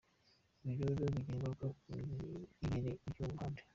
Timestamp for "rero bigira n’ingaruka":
0.89-1.65